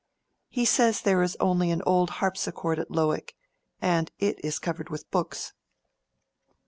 [0.49, 3.35] "He says there is only an old harpsichord at Lowick,
[3.79, 5.53] and it is covered with books."